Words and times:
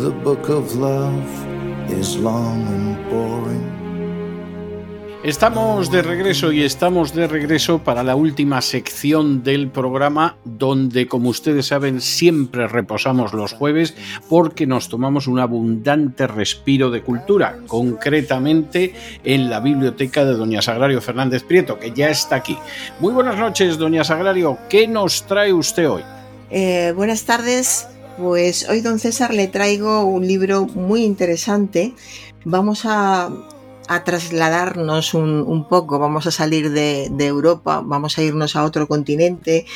The 0.00 0.08
book 0.24 0.48
of 0.48 0.74
love 0.76 1.28
is 1.90 2.16
long 2.16 2.66
and 2.66 3.10
boring. 3.10 3.60
Estamos 5.22 5.90
de 5.90 6.00
regreso 6.00 6.52
y 6.52 6.62
estamos 6.62 7.12
de 7.14 7.26
regreso 7.26 7.80
para 7.80 8.02
la 8.02 8.16
última 8.16 8.62
sección 8.62 9.42
del 9.42 9.68
programa 9.68 10.38
donde, 10.46 11.06
como 11.06 11.28
ustedes 11.28 11.66
saben, 11.66 12.00
siempre 12.00 12.66
reposamos 12.66 13.34
los 13.34 13.52
jueves 13.52 13.94
porque 14.30 14.66
nos 14.66 14.88
tomamos 14.88 15.26
un 15.26 15.38
abundante 15.38 16.26
respiro 16.26 16.90
de 16.90 17.02
cultura, 17.02 17.58
concretamente 17.66 18.94
en 19.22 19.50
la 19.50 19.60
biblioteca 19.60 20.24
de 20.24 20.32
Doña 20.32 20.62
Sagrario 20.62 21.02
Fernández 21.02 21.42
Prieto, 21.42 21.78
que 21.78 21.92
ya 21.92 22.08
está 22.08 22.36
aquí. 22.36 22.56
Muy 23.00 23.12
buenas 23.12 23.36
noches, 23.36 23.76
Doña 23.76 24.02
Sagrario. 24.02 24.56
¿Qué 24.70 24.88
nos 24.88 25.26
trae 25.26 25.52
usted 25.52 25.90
hoy? 25.90 26.02
Eh, 26.50 26.94
buenas 26.96 27.24
tardes. 27.24 27.86
Pues 28.18 28.68
hoy, 28.68 28.80
don 28.80 28.98
César, 28.98 29.32
le 29.32 29.46
traigo 29.46 30.04
un 30.04 30.26
libro 30.26 30.66
muy 30.66 31.04
interesante. 31.04 31.94
Vamos 32.44 32.82
a, 32.84 33.30
trasladarnos 34.04 35.14
un, 35.14 35.66
poco, 35.68 35.98
vamos 35.98 36.26
a 36.26 36.30
salir 36.30 36.70
de, 36.70 37.10
Europa, 37.18 37.82
vamos 37.84 38.18
a 38.18 38.22
irnos 38.22 38.54
a 38.54 38.64
otro 38.64 38.86
continente, 38.86 39.66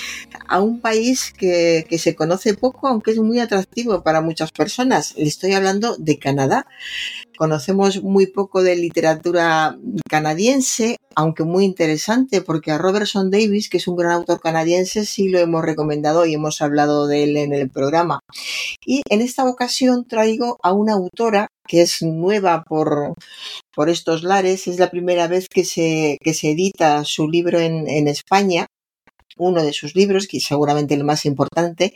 a 0.46 0.60
un 0.60 0.80
país 0.80 1.32
que, 1.36 1.86
se 1.98 2.14
conoce 2.14 2.54
poco, 2.54 2.86
aunque 2.86 3.12
es 3.12 3.18
muy 3.18 3.40
atractivo 3.40 4.02
para 4.02 4.20
muchas 4.20 4.52
personas. 4.52 5.14
Le 5.16 5.24
estoy 5.24 5.54
hablando 5.54 5.96
de 5.96 6.18
Canadá. 6.18 6.66
Conocemos 7.36 8.02
muy 8.02 8.26
poco 8.26 8.62
de 8.62 8.76
literatura 8.76 9.76
canadiense, 10.08 10.96
aunque 11.16 11.42
muy 11.44 11.64
interesante, 11.64 12.40
porque 12.42 12.70
a 12.70 12.78
Robertson 12.78 13.30
Davis, 13.30 13.68
que 13.68 13.78
es 13.78 13.88
un 13.88 13.96
gran 13.96 14.12
autor 14.12 14.40
canadiense, 14.40 15.04
sí 15.04 15.28
lo 15.28 15.38
hemos 15.38 15.64
recomendado 15.64 16.26
y 16.26 16.34
hemos 16.34 16.62
hablado 16.62 17.06
de 17.06 17.24
él 17.24 17.36
en 17.36 17.52
el 17.52 17.70
programa. 17.70 18.20
Y 18.86 19.02
en 19.08 19.20
esta 19.20 19.44
ocasión 19.44 20.06
traigo 20.06 20.58
a 20.62 20.72
una 20.72 20.94
autora 20.94 21.48
que 21.66 21.82
es 21.82 22.02
nueva 22.02 22.62
por, 22.62 23.14
por 23.74 23.88
estos 23.88 24.22
lares, 24.22 24.66
es 24.66 24.78
la 24.78 24.90
primera 24.90 25.26
vez 25.26 25.48
que 25.48 25.64
se, 25.64 26.18
que 26.22 26.34
se 26.34 26.50
edita 26.50 27.04
su 27.04 27.28
libro 27.28 27.58
en, 27.58 27.88
en 27.88 28.06
España, 28.06 28.66
uno 29.36 29.62
de 29.62 29.72
sus 29.72 29.96
libros, 29.96 30.28
que 30.28 30.40
seguramente 30.40 30.94
el 30.94 31.04
más 31.04 31.24
importante, 31.24 31.94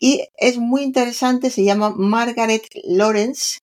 y 0.00 0.24
es 0.36 0.58
muy 0.58 0.82
interesante, 0.82 1.50
se 1.50 1.64
llama 1.64 1.92
Margaret 1.96 2.62
Lawrence, 2.84 3.58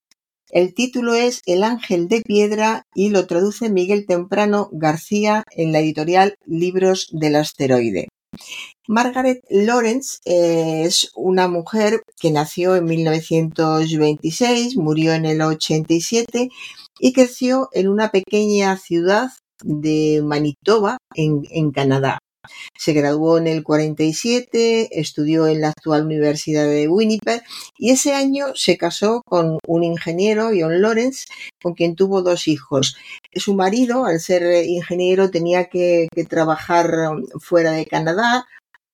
el 0.52 0.74
título 0.74 1.16
es 1.16 1.42
El 1.46 1.64
ángel 1.64 2.08
de 2.08 2.22
piedra 2.22 2.84
y 2.94 3.10
lo 3.10 3.28
traduce 3.28 3.70
Miguel 3.70 4.06
Temprano 4.06 4.70
García 4.72 5.44
en 5.52 5.72
la 5.72 5.80
editorial 5.80 6.36
Libros 6.46 7.10
del 7.12 7.36
Asteroide. 7.36 8.08
Margaret 8.88 9.44
Lawrence 9.50 10.20
es 10.26 11.12
una 11.16 11.48
mujer 11.48 12.02
que 12.20 12.32
nació 12.32 12.76
en 12.76 12.86
1926, 12.86 14.78
murió 14.78 15.14
en 15.14 15.26
el 15.26 15.42
87 15.42 16.50
y 17.00 17.14
creció 17.14 17.70
en 17.72 17.88
una 17.88 18.10
pequeña 18.12 18.78
ciudad 18.78 19.30
de 19.64 20.22
Manitoba, 20.24 20.98
en, 21.16 21.44
en 21.50 21.72
Canadá. 21.72 22.20
Se 22.78 22.94
graduó 22.94 23.38
en 23.38 23.48
el 23.48 23.64
47, 23.64 25.00
estudió 25.00 25.48
en 25.48 25.62
la 25.62 25.70
actual 25.70 26.06
Universidad 26.06 26.66
de 26.68 26.88
Winnipeg 26.88 27.44
y 27.78 27.92
ese 27.92 28.14
año 28.14 28.48
se 28.56 28.78
casó 28.78 29.22
con 29.26 29.60
un 29.68 29.84
ingeniero, 29.84 30.50
John 30.58 30.82
Lawrence, 30.82 31.26
con 31.62 31.74
quien 31.74 31.96
tuvo 31.96 32.22
dos 32.22 32.48
hijos. 32.48 32.98
Su 33.34 33.56
marido, 33.56 34.06
al 34.06 34.20
ser 34.20 34.66
ingeniero, 34.66 35.30
tenía 35.30 35.66
que, 35.66 36.08
que 36.14 36.26
trabajar 36.26 36.92
fuera 37.40 37.72
de 37.72 37.86
Canadá, 37.86 38.46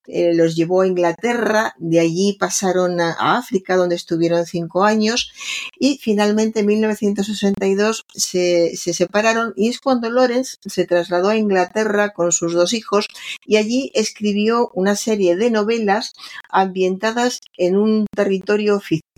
eh, 0.08 0.34
los 0.34 0.56
llevó 0.56 0.82
a 0.82 0.88
Inglaterra, 0.88 1.76
de 1.78 2.00
allí 2.00 2.38
pasaron 2.40 3.00
a, 3.00 3.38
África, 3.38 3.76
donde 3.76 3.96
estuvieron 3.96 4.46
cinco 4.46 4.84
años, 4.84 5.32
y 5.80 6.00
finalmente 6.02 6.62
en 6.62 6.68
1962 6.68 8.06
se, 8.14 8.76
se, 8.76 8.94
separaron, 8.94 9.54
y 9.56 9.70
es 9.70 9.80
cuando 9.80 10.10
Lawrence 10.10 10.58
se 10.66 10.86
trasladó 10.86 11.30
a 11.30 11.38
Inglaterra 11.38 12.14
con 12.14 12.32
sus 12.32 12.54
dos 12.54 12.74
hijos, 12.74 13.08
y 13.46 13.58
allí 13.58 13.92
escribió 13.94 14.72
una 14.74 14.96
serie 14.96 15.36
de 15.36 15.52
novelas 15.52 16.14
ambientadas 16.50 17.40
en 17.58 17.78
un 17.78 18.06
territorio 18.16 18.80
ficticio, 18.80 19.11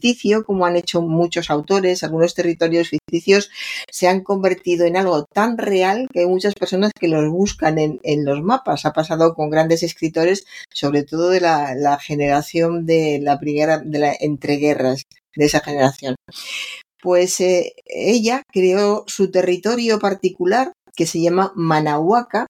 como 0.46 0.66
han 0.66 0.76
hecho 0.76 1.02
muchos 1.02 1.50
autores, 1.50 2.04
algunos 2.04 2.34
territorios 2.34 2.90
ficticios 2.90 3.50
se 3.90 4.08
han 4.08 4.22
convertido 4.22 4.86
en 4.86 4.98
algo 4.98 5.26
tan 5.26 5.58
real 5.58 6.08
que 6.12 6.22
hay 6.22 6.26
muchas 6.26 6.54
personas 6.54 6.92
que 7.00 7.08
los 7.08 7.30
buscan 7.32 7.78
en, 7.78 8.00
en 8.04 8.26
los 8.26 8.42
mapas. 8.42 8.86
Ha 8.86 8.94
pasado 8.94 9.34
con 9.34 9.50
grandes 9.50 9.84
escritores 9.84 10.46
sobre 10.74 11.04
todo 11.04 11.30
de 11.30 11.40
la, 11.40 11.76
la 11.76 12.00
generación 12.00 12.86
de 12.86 13.20
la 13.22 13.40
primera, 13.40 13.80
de 13.80 14.00
la 14.00 14.14
entreguerras, 14.20 15.04
de 15.36 15.46
esa 15.46 15.60
generación. 15.60 16.16
Pues 17.02 17.40
eh, 17.42 17.74
ella 17.86 18.44
creó 18.52 19.04
su 19.08 19.32
territorio 19.32 20.00
particular 20.00 20.72
que 20.96 21.06
se 21.06 21.22
llama 21.22 21.52
Manahuaca 21.56 22.46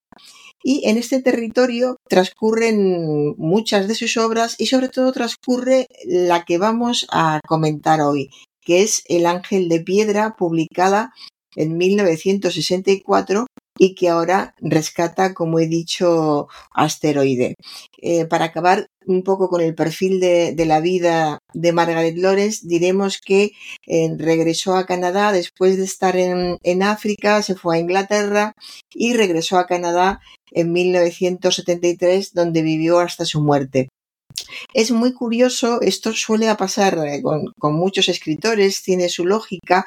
y 0.63 0.87
en 0.89 0.97
este 0.97 1.21
territorio 1.21 1.97
transcurren 2.09 3.35
muchas 3.37 3.87
de 3.87 3.95
sus 3.95 4.17
obras 4.17 4.55
y 4.57 4.67
sobre 4.67 4.89
todo 4.89 5.11
transcurre 5.11 5.87
la 6.05 6.45
que 6.45 6.57
vamos 6.57 7.05
a 7.11 7.41
comentar 7.45 8.01
hoy, 8.01 8.29
que 8.61 8.81
es 8.81 9.03
El 9.07 9.25
Ángel 9.25 9.69
de 9.69 9.81
Piedra, 9.81 10.35
publicada 10.37 11.13
en 11.55 11.77
1964 11.77 13.45
y 13.77 13.95
que 13.95 14.09
ahora 14.09 14.55
rescata, 14.59 15.33
como 15.33 15.59
he 15.59 15.67
dicho, 15.67 16.47
asteroide. 16.71 17.55
Eh, 18.01 18.25
para 18.25 18.45
acabar 18.45 18.87
un 19.05 19.23
poco 19.23 19.49
con 19.49 19.61
el 19.61 19.75
perfil 19.75 20.19
de, 20.19 20.55
la 20.65 20.79
vida 20.79 21.39
de 21.53 21.73
Margaret 21.73 22.15
Lawrence, 22.17 22.67
diremos 22.67 23.19
que 23.19 23.51
eh, 23.87 24.09
regresó 24.17 24.75
a 24.75 24.85
Canadá 24.85 25.31
después 25.31 25.77
de 25.77 25.83
estar 25.83 26.15
en, 26.15 26.57
en 26.63 26.83
África, 26.83 27.41
se 27.41 27.55
fue 27.55 27.77
a 27.77 27.79
Inglaterra 27.79 28.53
y 28.93 29.13
regresó 29.13 29.57
a 29.57 29.67
Canadá 29.67 30.21
en 30.51 30.71
1973, 30.71 32.33
donde 32.33 32.61
vivió 32.61 32.99
hasta 32.99 33.25
su 33.25 33.41
muerte. 33.41 33.89
Es 34.73 34.91
muy 34.91 35.13
curioso, 35.13 35.81
esto 35.81 36.13
suele 36.13 36.53
pasar 36.55 36.97
eh, 37.05 37.21
con, 37.21 37.73
muchos 37.73 38.09
escritores, 38.09 38.81
tiene 38.81 39.09
su 39.09 39.25
lógica. 39.25 39.85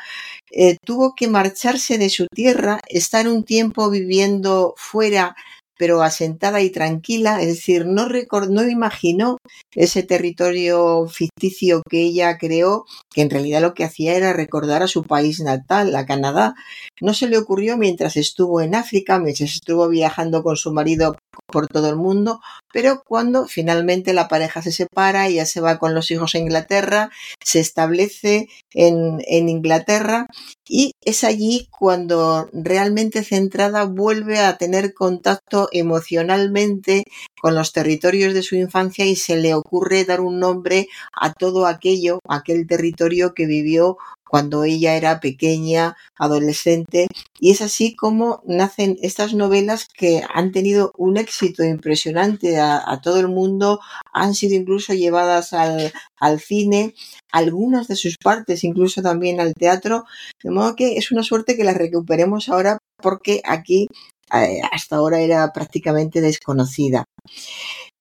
Eh, 0.50 0.76
tuvo 0.84 1.14
que 1.14 1.28
marcharse 1.28 1.98
de 1.98 2.08
su 2.08 2.26
tierra, 2.26 2.80
estar 2.88 3.28
un 3.28 3.44
tiempo 3.44 3.90
viviendo 3.90 4.74
fuera 4.76 5.36
pero 5.78 6.03
asentada 6.03 6.60
y 6.62 6.70
tranquila, 6.70 7.41
es 7.41 7.48
decir, 7.48 7.87
no, 7.87 8.09
record, 8.09 8.50
no 8.50 8.69
imaginó 8.69 9.38
ese 9.75 10.03
territorio 10.03 11.06
ficticio 11.09 11.82
que 11.88 12.00
ella 12.00 12.38
creó, 12.38 12.84
que 13.12 13.22
en 13.22 13.31
realidad 13.31 13.60
lo 13.60 13.75
que 13.75 13.84
hacía 13.84 14.15
era 14.15 14.32
recordar 14.32 14.82
a 14.82 14.88
su 14.88 15.03
país 15.03 15.41
natal, 15.41 15.94
a 15.94 16.06
Canadá. 16.06 16.54
No 17.00 17.15
se 17.15 17.28
le 17.28 17.38
ocurrió 17.38 17.76
mientras 17.76 18.16
estuvo 18.16 18.60
en 18.60 18.75
África, 18.75 19.19
mientras 19.19 19.50
estuvo 19.50 19.88
viajando 19.88 20.42
con 20.42 20.56
su 20.56 20.72
marido 20.72 21.16
por 21.47 21.69
todo 21.69 21.88
el 21.88 21.97
mundo, 21.97 22.41
pero 22.72 23.03
cuando 23.06 23.47
finalmente 23.47 24.12
la 24.12 24.28
pareja 24.28 24.62
se 24.62 24.72
separa, 24.72 25.26
ella 25.26 25.47
se 25.47 25.60
va 25.60 25.78
con 25.78 25.94
los 25.94 26.10
hijos 26.10 26.34
a 26.34 26.38
Inglaterra, 26.38 27.10
se 27.42 27.60
establece 27.60 28.48
en, 28.72 29.22
en 29.27 29.48
Inglaterra 29.48 30.27
y 30.68 30.92
es 31.04 31.24
allí 31.24 31.68
cuando 31.71 32.48
realmente 32.53 33.22
centrada 33.22 33.84
vuelve 33.84 34.41
a 34.41 34.56
tener 34.59 34.95
contacto 34.95 35.66
emocionalmente 35.72 37.04
con 37.41 37.54
los 37.54 37.72
territorios 37.72 38.34
de 38.34 38.42
su 38.42 38.57
infancia 38.57 39.04
y 39.04 39.16
se 39.16 39.36
le 39.36 39.54
ocurre 39.54 40.04
dar 40.04 40.21
un 40.21 40.41
nombre 40.41 40.89
a 41.13 41.33
todo 41.33 41.66
aquello, 41.66 42.18
aquel 42.28 42.66
territorio 42.66 43.34
que 43.34 43.47
vivió 43.47 43.98
cuando 44.28 44.65
ella 44.65 44.97
era 44.97 45.21
pequeña, 45.21 45.97
adolescente, 46.18 47.07
y 47.39 47.53
es 47.53 47.60
así 47.60 47.95
como 47.95 48.42
nacen 48.45 48.98
estas 49.01 49.34
novelas 49.34 49.86
que 49.86 50.22
han 50.34 50.53
tenido 50.53 50.92
un 50.97 51.16
éxito 51.16 51.63
impresionante 51.63 52.59
a, 52.59 53.01
todo 53.03 53.21
el 53.21 53.28
mundo, 53.28 53.80
han 54.12 54.34
sido 54.34 54.54
incluso 54.54 54.95
llevadas 54.95 55.53
al, 55.53 55.92
al, 56.19 56.41
cine, 56.41 56.95
algunas 57.30 57.86
de 57.89 57.97
sus 57.97 58.16
partes 58.16 58.65
incluso 58.65 59.01
también 59.03 59.41
al 59.41 59.54
teatro, 59.54 60.04
de 60.42 60.51
modo 60.51 60.74
que 60.74 60.97
es 60.97 61.12
una 61.12 61.22
suerte 61.22 61.57
que 61.57 61.65
las 61.65 61.77
recuperemos 61.77 62.48
ahora 62.48 62.78
porque 62.97 63.42
aquí 63.45 63.89
hasta 64.30 64.96
ahora 64.96 65.20
era 65.20 65.52
prácticamente 65.52 66.20
desconocida. 66.20 67.04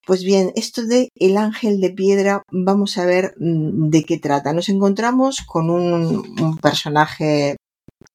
Pues 0.05 0.23
bien, 0.23 0.51
esto 0.55 0.85
de 0.85 1.09
El 1.15 1.35
ángel 1.35 1.81
de 1.81 1.89
piedra, 1.89 2.43
vamos 2.51 2.97
a 2.99 3.05
ver 3.05 3.33
mm, 3.39 3.89
de 3.89 4.03
qué 4.03 4.19
trata. 4.19 4.53
Nos 4.53 4.69
encontramos 4.69 5.41
con 5.41 5.69
un, 5.71 6.57
personaje 6.61 7.57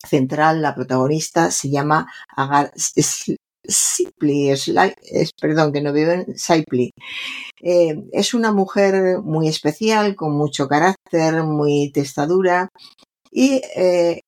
central, 0.06 0.62
la 0.62 0.74
protagonista 0.74 1.50
se 1.50 1.68
llama 1.68 2.06
Agar 2.36 2.72
Sipli, 3.64 4.50
es, 4.50 5.32
perdón, 5.40 5.72
que 5.72 5.80
no 5.82 5.92
vive 5.92 6.14
en 6.14 6.38
Sipli. 6.38 6.92
Eh, 7.60 7.96
es 8.12 8.34
una 8.34 8.52
mujer 8.52 9.18
muy 9.22 9.48
especial, 9.48 10.14
con 10.14 10.36
mucho 10.36 10.68
carácter, 10.68 11.42
muy 11.42 11.90
testadura 11.92 12.68
y 13.32 13.60
eh, 13.76 14.20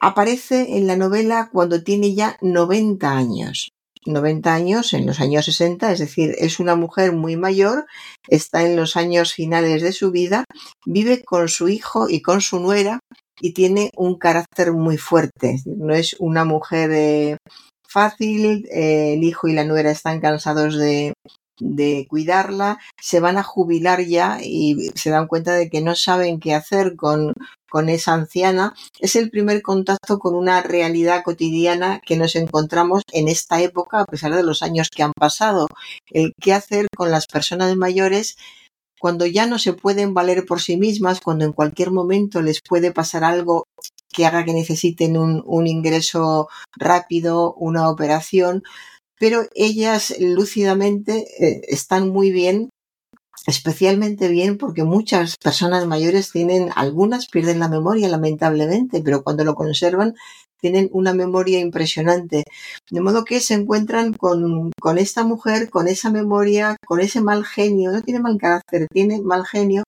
aparece 0.00 0.76
en 0.76 0.86
la 0.86 0.96
novela 0.96 1.50
cuando 1.52 1.82
tiene 1.82 2.14
ya 2.14 2.36
90 2.40 3.10
años. 3.10 3.70
90 4.06 4.54
años, 4.54 4.92
en 4.92 5.06
los 5.06 5.20
años 5.20 5.46
60, 5.46 5.92
es 5.92 5.98
decir, 5.98 6.34
es 6.38 6.60
una 6.60 6.76
mujer 6.76 7.12
muy 7.12 7.36
mayor, 7.36 7.86
está 8.28 8.62
en 8.66 8.76
los 8.76 8.96
años 8.96 9.32
finales 9.32 9.82
de 9.82 9.92
su 9.92 10.10
vida, 10.10 10.44
vive 10.84 11.22
con 11.24 11.48
su 11.48 11.68
hijo 11.68 12.08
y 12.10 12.20
con 12.20 12.42
su 12.42 12.60
nuera 12.60 13.00
y 13.40 13.54
tiene 13.54 13.90
un 13.96 14.18
carácter 14.18 14.72
muy 14.72 14.98
fuerte. 14.98 15.56
No 15.64 15.94
es 15.94 16.16
una 16.18 16.44
mujer 16.44 16.90
eh, 16.92 17.36
fácil, 17.88 18.66
eh, 18.70 19.14
el 19.14 19.24
hijo 19.24 19.48
y 19.48 19.54
la 19.54 19.64
nuera 19.64 19.90
están 19.90 20.20
cansados 20.20 20.76
de, 20.76 21.14
de 21.58 22.06
cuidarla, 22.08 22.78
se 23.00 23.20
van 23.20 23.38
a 23.38 23.42
jubilar 23.42 24.02
ya 24.02 24.38
y 24.42 24.90
se 24.94 25.10
dan 25.10 25.26
cuenta 25.26 25.54
de 25.54 25.70
que 25.70 25.80
no 25.80 25.94
saben 25.94 26.40
qué 26.40 26.54
hacer 26.54 26.96
con, 26.96 27.32
con 27.70 27.88
esa 27.88 28.14
anciana. 28.14 28.74
Es 29.00 29.16
el 29.16 29.30
primer 29.30 29.62
contacto 29.62 30.18
con 30.18 30.34
una 30.34 30.62
realidad 30.62 31.22
cotidiana 31.24 32.00
que 32.04 32.16
nos 32.16 32.36
encontramos 32.36 33.02
en 33.12 33.28
esta 33.28 33.60
época, 33.60 34.00
a 34.00 34.04
pesar 34.06 34.34
de 34.34 34.44
los 34.44 34.62
años 34.62 34.90
que 34.90 35.02
han 35.02 35.12
pasado. 35.12 35.66
El 36.10 36.32
qué 36.40 36.52
hacer 36.52 36.86
con 36.96 37.10
las 37.10 37.26
personas 37.26 37.76
mayores 37.76 38.36
cuando 39.04 39.26
ya 39.26 39.46
no 39.46 39.58
se 39.58 39.74
pueden 39.74 40.14
valer 40.14 40.46
por 40.46 40.62
sí 40.62 40.78
mismas, 40.78 41.20
cuando 41.20 41.44
en 41.44 41.52
cualquier 41.52 41.90
momento 41.90 42.40
les 42.40 42.62
puede 42.66 42.90
pasar 42.90 43.22
algo 43.22 43.66
que 44.08 44.24
haga 44.24 44.46
que 44.46 44.54
necesiten 44.54 45.18
un, 45.18 45.42
un 45.44 45.66
ingreso 45.66 46.48
rápido, 46.76 47.52
una 47.54 47.90
operación, 47.90 48.62
pero 49.24 49.46
ellas 49.54 50.14
lúcidamente 50.20 51.24
eh, 51.40 51.62
están 51.68 52.10
muy 52.10 52.30
bien, 52.30 52.68
especialmente 53.46 54.28
bien 54.28 54.58
porque 54.58 54.84
muchas 54.84 55.38
personas 55.38 55.86
mayores 55.86 56.30
tienen, 56.30 56.68
algunas 56.76 57.28
pierden 57.28 57.58
la 57.58 57.70
memoria 57.70 58.10
lamentablemente, 58.10 59.00
pero 59.02 59.22
cuando 59.22 59.42
lo 59.42 59.54
conservan 59.54 60.12
tienen 60.60 60.90
una 60.92 61.14
memoria 61.14 61.58
impresionante. 61.58 62.44
De 62.90 63.00
modo 63.00 63.24
que 63.24 63.40
se 63.40 63.54
encuentran 63.54 64.12
con, 64.12 64.70
con 64.78 64.98
esta 64.98 65.24
mujer, 65.24 65.70
con 65.70 65.88
esa 65.88 66.10
memoria, 66.10 66.76
con 66.86 67.00
ese 67.00 67.22
mal 67.22 67.46
genio, 67.46 67.92
no 67.92 68.02
tiene 68.02 68.20
mal 68.20 68.36
carácter, 68.36 68.88
tiene 68.92 69.22
mal 69.22 69.46
genio 69.46 69.84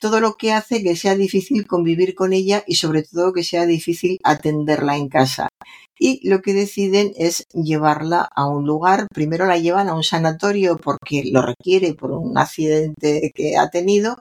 todo 0.00 0.20
lo 0.20 0.34
que 0.34 0.52
hace 0.52 0.82
que 0.82 0.96
sea 0.96 1.14
difícil 1.14 1.66
convivir 1.66 2.14
con 2.14 2.32
ella 2.32 2.64
y 2.66 2.76
sobre 2.76 3.02
todo 3.02 3.32
que 3.32 3.44
sea 3.44 3.66
difícil 3.66 4.18
atenderla 4.24 4.96
en 4.96 5.08
casa. 5.08 5.48
Y 5.98 6.26
lo 6.28 6.40
que 6.42 6.54
deciden 6.54 7.12
es 7.16 7.46
llevarla 7.52 8.28
a 8.34 8.46
un 8.46 8.66
lugar, 8.66 9.08
primero 9.12 9.46
la 9.46 9.58
llevan 9.58 9.88
a 9.88 9.94
un 9.94 10.04
sanatorio 10.04 10.76
porque 10.76 11.24
lo 11.24 11.42
requiere 11.42 11.94
por 11.94 12.12
un 12.12 12.38
accidente 12.38 13.32
que 13.34 13.56
ha 13.56 13.68
tenido, 13.68 14.16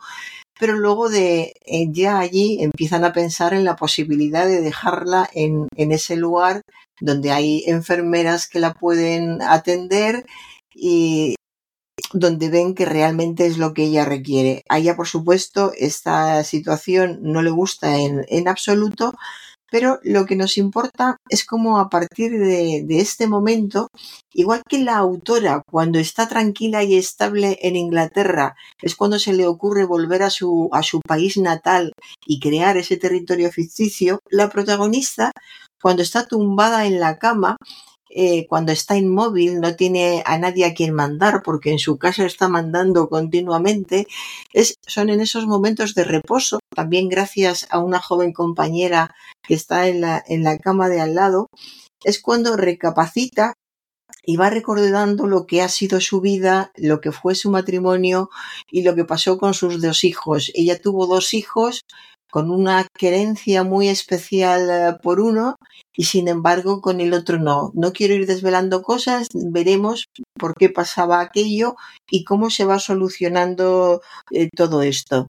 pero 0.59 0.73
luego 0.75 1.09
de 1.09 1.53
eh, 1.65 1.87
ya 1.91 2.19
allí 2.19 2.57
empiezan 2.61 3.05
a 3.05 3.13
pensar 3.13 3.53
en 3.53 3.63
la 3.63 3.75
posibilidad 3.75 4.47
de 4.47 4.61
dejarla 4.61 5.29
en, 5.33 5.67
en 5.75 5.91
ese 5.91 6.15
lugar 6.15 6.61
donde 6.99 7.31
hay 7.31 7.63
enfermeras 7.67 8.47
que 8.47 8.59
la 8.59 8.73
pueden 8.73 9.41
atender 9.43 10.25
y 10.73 11.35
donde 12.13 12.49
ven 12.49 12.73
que 12.73 12.85
realmente 12.85 13.45
es 13.45 13.57
lo 13.57 13.73
que 13.73 13.83
ella 13.83 14.05
requiere. 14.05 14.63
A 14.69 14.79
ella, 14.79 14.95
por 14.95 15.07
supuesto, 15.07 15.71
esta 15.77 16.43
situación 16.43 17.19
no 17.21 17.41
le 17.41 17.49
gusta 17.49 17.97
en, 17.97 18.25
en 18.29 18.47
absoluto, 18.47 19.13
pero 19.69 19.99
lo 20.03 20.25
que 20.25 20.37
nos 20.37 20.57
importa 20.57 21.17
es 21.29 21.45
cómo 21.45 21.79
a 21.79 21.89
partir 21.89 22.31
de, 22.31 22.83
de, 22.85 22.99
este 22.99 23.27
momento, 23.27 23.89
igual 24.33 24.61
que 24.67 24.79
la 24.79 24.97
autora 24.97 25.61
cuando 25.69 25.99
está 25.99 26.27
tranquila 26.29 26.83
y 26.83 26.95
estable 26.95 27.59
en 27.61 27.75
Inglaterra, 27.75 28.55
es 28.81 28.95
cuando 28.95 29.19
se 29.19 29.33
le 29.33 29.45
ocurre 29.45 29.83
volver 29.83 30.23
a 30.23 30.29
su, 30.29 30.69
a 30.71 30.83
su 30.83 31.01
país 31.01 31.35
natal 31.37 31.91
y 32.25 32.39
crear 32.39 32.77
ese 32.77 32.95
territorio 32.95 33.51
ficticio, 33.51 34.19
la 34.29 34.49
protagonista, 34.49 35.31
cuando 35.81 36.01
está 36.01 36.27
tumbada 36.27 36.85
en 36.85 36.99
la 36.99 37.17
cama, 37.17 37.57
eh, 38.19 38.47
cuando 38.47 38.71
está 38.71 38.97
inmóvil, 38.97 39.61
no 39.61 39.75
tiene 39.75 40.23
a 40.25 40.39
nadie 40.39 40.65
a 40.65 40.73
quien 40.73 40.91
mandar 40.91 41.43
porque 41.43 41.69
en 41.71 41.77
su 41.77 41.99
casa 41.99 42.25
está 42.25 42.49
mandando 42.49 43.09
continuamente, 43.09 44.07
son 44.87 45.11
en 45.11 45.21
esos 45.21 45.45
momentos 45.45 45.93
de 45.93 46.03
reposo, 46.03 46.57
también 46.75 47.09
gracias 47.09 47.67
a 47.69 47.77
una 47.77 47.99
joven 47.99 48.33
compañera 48.33 49.13
que 49.43 49.53
está 49.53 49.87
en 49.87 50.01
la, 50.01 50.23
en 50.27 50.43
la 50.43 50.57
cama 50.57 50.89
de 50.89 50.99
al 50.99 51.13
lado, 51.13 51.45
es 52.03 52.19
cuando 52.19 52.57
recapacita 52.57 53.53
y 54.23 54.35
va 54.35 54.49
recordando 54.49 55.27
lo 55.27 55.45
que 55.45 55.61
ha 55.61 55.69
sido 55.69 56.01
su 56.01 56.19
vida, 56.19 56.71
lo 56.75 57.01
que 57.01 57.11
fue 57.11 57.35
su 57.35 57.51
matrimonio 57.51 58.31
y 58.71 58.81
lo 58.81 58.95
que 58.95 59.05
pasó 59.05 59.37
con 59.37 59.53
sus 59.53 59.79
dos 59.79 60.03
hijos. 60.03 60.51
Ella 60.55 60.81
tuvo 60.81 61.05
dos 61.05 61.35
hijos, 61.35 61.81
con 62.31 62.51
una 62.51 62.87
querencia 62.97 63.63
muy 63.63 63.89
especial 63.89 64.69
eh, 64.69 64.97
por 65.01 65.19
uno 65.19 65.55
y 65.95 66.05
sin 66.05 66.27
embargo 66.27 66.81
con 66.81 67.01
el 67.01 67.13
otro 67.13 67.39
no. 67.39 67.71
No 67.73 67.93
quiero 67.93 68.13
ir 68.13 68.27
desvelando 68.27 68.81
cosas, 68.81 69.27
veremos 69.33 70.05
por 70.37 70.53
qué 70.55 70.69
pasaba 70.69 71.21
aquello 71.21 71.75
y 72.09 72.23
cómo 72.23 72.49
se 72.49 72.65
va 72.65 72.79
solucionando 72.79 74.01
eh, 74.31 74.49
todo 74.55 74.81
esto. 74.81 75.27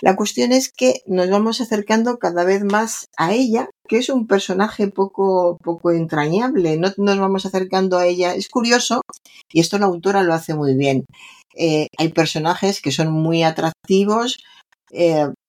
La 0.00 0.16
cuestión 0.16 0.52
es 0.52 0.72
que 0.72 1.02
nos 1.06 1.28
vamos 1.28 1.60
acercando 1.60 2.18
cada 2.18 2.44
vez 2.44 2.64
más 2.64 3.06
a 3.18 3.34
ella, 3.34 3.68
que 3.86 3.98
es 3.98 4.08
un 4.08 4.26
personaje 4.26 4.88
poco, 4.88 5.58
poco 5.62 5.90
entrañable. 5.90 6.78
No 6.78 6.92
nos 6.96 7.18
vamos 7.18 7.44
acercando 7.44 7.98
a 7.98 8.06
ella. 8.06 8.34
Es 8.34 8.48
curioso, 8.48 9.02
y 9.52 9.60
esto 9.60 9.78
la 9.78 9.86
autora 9.86 10.22
lo 10.22 10.32
hace 10.32 10.54
muy 10.54 10.74
bien. 10.74 11.04
Eh, 11.54 11.88
hay 11.98 12.08
personajes 12.08 12.80
que 12.80 12.92
son 12.92 13.12
muy 13.12 13.42
atractivos, 13.42 14.38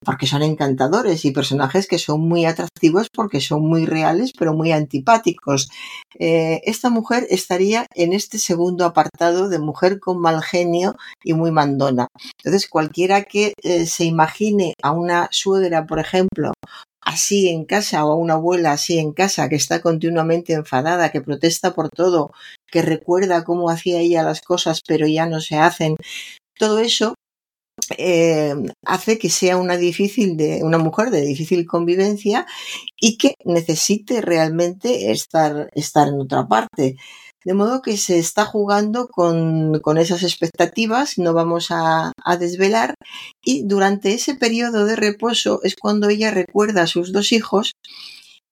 porque 0.04 0.28
son 0.28 0.44
encantadores 0.44 1.26
y 1.26 1.32
personajes 1.32 1.88
que 1.88 2.00
son 2.00 2.22
muy 2.22 2.46
atractivos 2.46 3.08
porque 3.14 3.42
son 3.42 3.68
muy 3.68 3.86
reales 3.86 4.32
pero 4.38 4.54
muy 4.54 4.72
antipáticos. 4.72 5.70
Eh, 6.18 6.62
esta 6.64 6.90
mujer 6.90 7.28
estaría 7.30 7.86
en 7.96 8.14
este 8.14 8.38
segundo 8.38 8.86
apartado 8.86 9.50
de 9.50 9.60
mujer 9.60 10.00
con 10.00 10.20
mal 10.20 10.42
genio 10.42 10.96
y 11.24 11.34
muy 11.34 11.52
mandona. 11.52 12.08
Entonces 12.44 12.70
cualquiera 12.70 13.24
que 13.24 13.54
eh, 13.64 13.86
se 13.86 14.06
imagine 14.06 14.74
a 14.82 14.92
una 14.92 15.28
suegra, 15.32 15.86
por 15.86 16.00
ejemplo, 16.00 16.54
así 17.02 17.50
en 17.50 17.66
casa 17.66 18.06
o 18.06 18.12
a 18.12 18.16
una 18.16 18.36
abuela 18.36 18.72
así 18.72 19.00
en 19.00 19.14
casa 19.14 19.50
que 19.50 19.56
está 19.56 19.82
continuamente 19.82 20.54
enfadada, 20.54 21.12
que 21.12 21.22
protesta 21.22 21.74
por 21.74 21.90
todo, 21.90 22.32
que 22.68 22.82
recuerda 22.82 23.44
cómo 23.44 23.70
hacía 23.70 24.00
ella 24.00 24.24
las 24.24 24.42
cosas 24.42 24.82
pero 24.86 25.08
ya 25.08 25.26
no 25.26 25.42
se 25.42 25.58
hacen, 25.58 25.96
todo 26.58 26.80
eso 26.80 27.16
eh, 27.98 28.56
hace 28.86 29.18
que 29.18 29.30
sea 29.30 29.58
una 29.58 29.78
difícil 29.78 30.38
de 30.38 30.64
una 30.64 30.78
mujer 30.78 31.12
de 31.12 31.22
difícil 31.22 31.66
convivencia 31.66 32.46
y 33.00 33.18
que 33.18 33.36
necesite 33.46 34.22
realmente 34.22 35.12
estar, 35.12 35.70
estar 35.74 36.08
en 36.08 36.22
otra 36.22 36.48
parte. 36.48 36.98
De 37.46 37.54
modo 37.54 37.82
que 37.82 37.96
se 37.96 38.20
está 38.20 38.46
jugando 38.46 39.08
con, 39.08 39.80
con 39.80 39.98
esas 39.98 40.24
expectativas, 40.24 41.18
no 41.18 41.34
vamos 41.34 41.72
a, 41.72 42.12
a, 42.24 42.38
desvelar, 42.38 42.96
y 43.42 43.64
durante 43.66 44.14
ese 44.14 44.36
periodo 44.36 44.86
de 44.86 44.98
reposo 44.98 45.62
es 45.64 45.76
cuando 45.78 46.10
ella 46.10 46.32
recuerda 46.32 46.82
a 46.84 46.88
sus 46.88 47.14
dos 47.14 47.32
hijos 47.32 47.72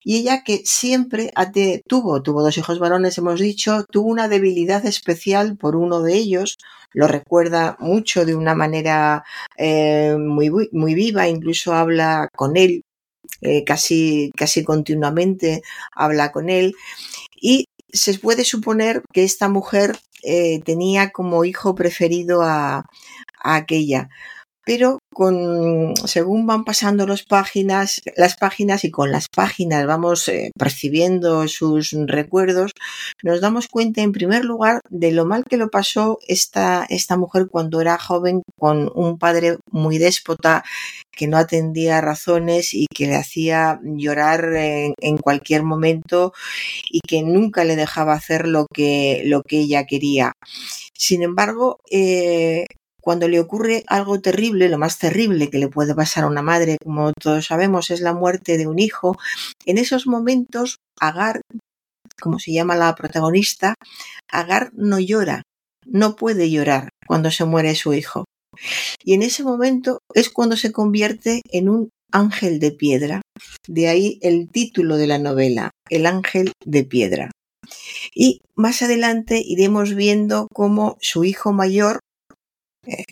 y 0.04 0.18
ella 0.18 0.44
que 0.44 0.62
siempre 0.66 1.32
tuvo, 1.88 2.22
tuvo 2.22 2.44
dos 2.44 2.58
hijos 2.58 2.80
varones, 2.80 3.18
hemos 3.18 3.40
dicho, 3.40 3.86
tuvo 3.92 4.10
una 4.10 4.28
debilidad 4.28 4.86
especial 4.86 5.58
por 5.58 5.76
uno 5.76 6.02
de 6.02 6.16
ellos, 6.16 6.58
lo 6.94 7.08
recuerda 7.08 7.78
mucho 7.80 8.26
de 8.26 8.36
una 8.36 8.56
manera 8.56 9.24
eh, 9.58 10.16
muy, 10.18 10.50
muy 10.72 10.94
viva, 10.94 11.28
incluso 11.28 11.74
habla 11.74 12.30
con 12.36 12.58
él 12.58 12.84
eh, 13.42 13.64
casi, 13.64 14.32
casi 14.36 14.64
continuamente, 14.64 15.62
habla 15.94 16.32
con 16.32 16.50
él. 16.50 16.76
Y 17.40 17.66
se 17.92 18.18
puede 18.20 18.44
suponer 18.46 19.04
que 19.14 19.24
esta 19.24 19.50
mujer 19.50 19.98
eh, 20.24 20.62
tenía 20.64 21.12
como 21.12 21.46
hijo 21.46 21.76
preferido 21.76 22.42
a, 22.42 22.86
a 23.44 23.56
aquella 23.56 24.10
pero 24.68 25.00
con, 25.14 25.96
según 25.96 26.46
van 26.46 26.66
pasando 26.66 27.08
las 27.08 27.24
páginas, 27.24 28.02
las 28.18 28.36
páginas 28.36 28.84
y 28.84 28.92
con 28.92 29.14
las 29.14 29.30
páginas 29.30 29.86
vamos 29.88 30.28
eh, 30.28 30.52
percibiendo 30.60 31.48
sus 31.48 31.94
recuerdos, 31.94 32.74
nos 33.24 33.40
damos 33.40 33.70
cuenta 33.70 34.02
en 34.02 34.12
primer 34.12 34.44
lugar 34.44 34.82
de 34.90 35.14
lo 35.14 35.26
mal 35.26 35.46
que 35.50 35.56
lo 35.56 35.70
pasó 35.70 36.20
esta, 36.28 36.86
esta 36.90 37.16
mujer 37.16 37.48
cuando 37.50 37.80
era 37.80 37.98
joven 37.98 38.42
con 38.60 38.92
un 38.94 39.18
padre 39.18 39.58
muy 39.72 40.00
déspota 40.00 40.66
que 41.14 41.28
no 41.28 41.38
atendía 41.38 42.02
razones 42.02 42.74
y 42.74 42.88
que 42.94 43.08
le 43.08 43.16
hacía 43.16 43.80
llorar 43.84 44.54
en, 44.54 44.94
en, 45.00 45.18
cualquier 45.18 45.64
momento 45.64 46.34
y 46.92 47.00
que 47.08 47.24
nunca 47.24 47.64
le 47.64 47.78
dejaba 47.78 48.14
hacer 48.14 48.48
lo 48.48 48.68
que, 48.72 49.24
lo 49.26 49.44
que 49.44 49.60
ella 49.60 49.86
quería. 49.86 50.34
Sin 50.94 51.24
embargo, 51.24 51.80
eh, 51.90 52.66
cuando 53.08 53.30
le 53.30 53.40
ocurre 53.40 53.86
algo 53.88 54.20
terrible, 54.20 54.68
lo 54.68 54.78
más 54.78 55.00
terrible 55.00 55.50
que 55.50 55.60
le 55.60 55.70
puede 55.70 55.96
pasar 55.96 56.26
a 56.26 56.28
una 56.28 56.42
madre, 56.42 56.76
como 56.84 57.14
todos 57.14 57.46
sabemos, 57.46 57.90
es 57.90 58.02
la 58.02 58.12
muerte 58.12 58.58
de 58.58 58.68
un 58.68 58.80
hijo, 58.80 59.18
en 59.66 59.78
esos 59.78 60.08
momentos 60.08 60.80
Agar, 61.00 61.40
como 62.22 62.38
se 62.38 62.52
llama 62.52 62.76
la 62.76 62.94
protagonista, 62.96 63.76
Agar 64.30 64.72
no 64.74 65.00
llora, 65.00 65.44
no 65.86 66.18
puede 66.18 66.52
llorar 66.52 66.90
cuando 67.08 67.32
se 67.32 67.46
muere 67.46 67.76
su 67.76 67.94
hijo. 67.94 68.26
Y 69.02 69.14
en 69.14 69.22
ese 69.22 69.42
momento 69.46 70.00
es 70.14 70.30
cuando 70.30 70.58
se 70.58 70.74
convierte 70.74 71.44
en 71.50 71.70
un 71.70 71.90
ángel 72.12 72.60
de 72.60 72.72
piedra. 72.72 73.22
De 73.70 73.88
ahí 73.88 74.20
el 74.22 74.50
título 74.50 74.98
de 74.98 75.08
la 75.08 75.18
novela, 75.18 75.72
El 75.90 76.08
ángel 76.08 76.52
de 76.66 76.84
piedra. 76.84 77.32
Y 78.14 78.42
más 78.56 78.82
adelante 78.82 79.42
iremos 79.46 79.96
viendo 79.96 80.48
cómo 80.54 80.98
su 81.00 81.24
hijo 81.24 81.54
mayor 81.54 82.00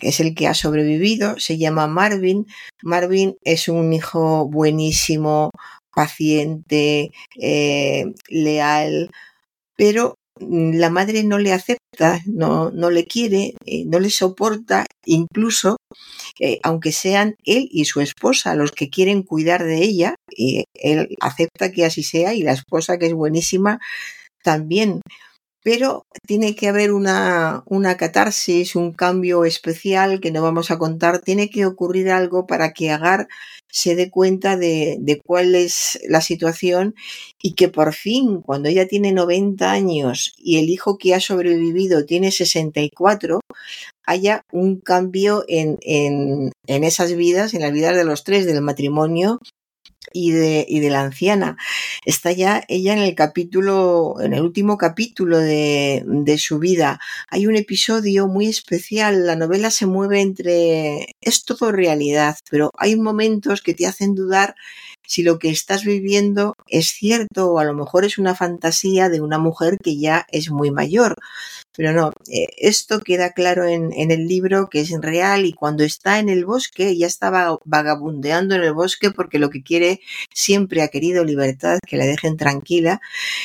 es 0.00 0.20
el 0.20 0.34
que 0.34 0.46
ha 0.46 0.54
sobrevivido, 0.54 1.38
se 1.38 1.58
llama 1.58 1.86
Marvin. 1.86 2.46
Marvin 2.82 3.36
es 3.42 3.68
un 3.68 3.92
hijo 3.92 4.48
buenísimo, 4.48 5.50
paciente, 5.94 7.12
eh, 7.40 8.04
leal, 8.28 9.10
pero 9.76 10.14
la 10.38 10.90
madre 10.90 11.24
no 11.24 11.38
le 11.38 11.52
acepta, 11.52 12.20
no, 12.26 12.70
no 12.70 12.90
le 12.90 13.06
quiere, 13.06 13.54
eh, 13.64 13.84
no 13.86 13.98
le 13.98 14.10
soporta, 14.10 14.84
incluso 15.06 15.78
eh, 16.38 16.60
aunque 16.62 16.92
sean 16.92 17.36
él 17.44 17.68
y 17.70 17.86
su 17.86 18.02
esposa 18.02 18.54
los 18.54 18.72
que 18.72 18.90
quieren 18.90 19.22
cuidar 19.22 19.64
de 19.64 19.82
ella, 19.82 20.14
él 20.28 21.16
acepta 21.20 21.72
que 21.72 21.86
así 21.86 22.02
sea 22.02 22.34
y 22.34 22.42
la 22.42 22.52
esposa 22.52 22.98
que 22.98 23.06
es 23.06 23.14
buenísima 23.14 23.80
también 24.42 25.00
pero 25.66 26.06
tiene 26.24 26.54
que 26.54 26.68
haber 26.68 26.92
una, 26.92 27.64
una 27.66 27.96
catarsis, 27.96 28.76
un 28.76 28.92
cambio 28.92 29.44
especial 29.44 30.20
que 30.20 30.30
no 30.30 30.40
vamos 30.40 30.70
a 30.70 30.78
contar, 30.78 31.18
tiene 31.18 31.50
que 31.50 31.66
ocurrir 31.66 32.08
algo 32.08 32.46
para 32.46 32.72
que 32.72 32.92
Agar 32.92 33.26
se 33.66 33.96
dé 33.96 34.08
cuenta 34.08 34.56
de, 34.56 34.96
de, 35.00 35.20
cuál 35.20 35.56
es 35.56 35.98
la 36.08 36.20
situación 36.20 36.94
y 37.42 37.54
que 37.54 37.66
por 37.66 37.94
fin, 37.94 38.42
cuando 38.42 38.68
ella 38.68 38.86
tiene 38.86 39.10
90 39.10 39.68
años 39.68 40.34
y 40.36 40.60
el 40.60 40.70
hijo 40.70 40.98
que 40.98 41.16
ha 41.16 41.20
sobrevivido 41.20 42.06
tiene 42.06 42.30
64, 42.30 43.40
haya 44.04 44.44
un 44.52 44.78
cambio 44.78 45.44
en, 45.48 45.78
en, 45.80 46.52
en 46.68 46.84
esas 46.84 47.16
vidas, 47.16 47.54
en 47.54 47.62
las 47.62 47.72
vidas 47.72 47.96
de 47.96 48.04
los 48.04 48.22
tres 48.22 48.46
del 48.46 48.62
matrimonio 48.62 49.40
y 50.12 50.32
de, 50.32 50.66
y 50.68 50.80
de 50.80 50.90
la 50.90 51.00
anciana. 51.00 51.56
Está 52.04 52.32
ya 52.32 52.64
ella 52.68 52.92
en 52.92 53.00
el 53.00 53.14
capítulo, 53.14 54.16
en 54.20 54.32
el 54.34 54.42
último 54.42 54.78
capítulo 54.78 55.38
de, 55.38 56.02
de 56.06 56.38
su 56.38 56.58
vida. 56.58 57.00
Hay 57.28 57.46
un 57.46 57.56
episodio 57.56 58.26
muy 58.28 58.46
especial. 58.46 59.26
La 59.26 59.36
novela 59.36 59.70
se 59.70 59.86
mueve 59.86 60.20
entre, 60.20 61.16
es 61.20 61.44
todo 61.44 61.72
realidad, 61.72 62.36
pero 62.50 62.72
hay 62.78 62.96
momentos 62.96 63.62
que 63.62 63.74
te 63.74 63.86
hacen 63.86 64.14
dudar 64.14 64.54
si 65.06 65.22
lo 65.22 65.38
que 65.38 65.50
estás 65.50 65.84
viviendo 65.84 66.54
es 66.68 66.88
cierto 66.88 67.52
o 67.52 67.58
a 67.58 67.64
lo 67.64 67.74
mejor 67.74 68.04
es 68.04 68.18
una 68.18 68.34
fantasía 68.34 69.08
de 69.08 69.20
una 69.20 69.38
mujer 69.38 69.78
que 69.82 69.98
ya 69.98 70.26
es 70.30 70.50
muy 70.50 70.70
mayor. 70.70 71.16
Pero 71.76 71.92
no, 71.92 72.12
eh, 72.32 72.46
esto 72.56 73.00
queda 73.00 73.32
claro 73.32 73.66
en, 73.66 73.92
en, 73.92 74.10
el 74.10 74.26
libro 74.26 74.68
que 74.70 74.80
es 74.80 74.90
real 74.98 75.44
y 75.44 75.52
cuando 75.52 75.84
está 75.84 76.18
en 76.18 76.30
el 76.30 76.46
bosque, 76.46 76.96
ya 76.96 77.06
estaba 77.06 77.58
vagabundeando 77.66 78.54
en 78.54 78.62
el 78.62 78.72
bosque 78.72 79.10
porque 79.10 79.38
lo 79.38 79.50
que 79.50 79.62
quiere, 79.62 80.00
siempre 80.32 80.80
ha 80.80 80.88
querido 80.88 81.22
libertad, 81.22 81.78
que 81.86 81.98
la 81.98 82.06
dejen 82.06 82.38
tranquila 82.38 83.00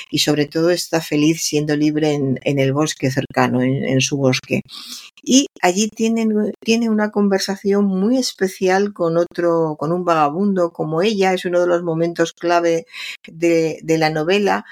y 0.09 0.19
sobre 0.19 0.45
todo 0.45 0.71
está 0.71 1.01
feliz 1.01 1.41
siendo 1.41 1.75
libre 1.75 2.13
en, 2.13 2.39
en 2.43 2.59
el 2.59 2.71
bosque 2.71 3.11
cercano, 3.11 3.61
en, 3.61 3.83
en, 3.83 3.99
su 3.99 4.15
bosque. 4.15 4.61
Y 5.23 5.47
allí 5.61 5.89
tienen, 5.89 6.51
tiene 6.61 6.89
una 6.89 7.11
conversación 7.11 7.85
muy 7.85 8.17
especial 8.17 8.93
con 8.93 9.17
otro, 9.17 9.75
con 9.77 9.91
un 9.91 10.03
vagabundo 10.03 10.71
como 10.71 11.01
ella, 11.01 11.33
es 11.33 11.45
uno 11.45 11.59
de 11.61 11.67
los 11.67 11.83
momentos 11.83 12.33
clave 12.33 12.85
de, 13.27 13.79
de 13.83 13.97
la 13.97 14.09
novela 14.09 14.65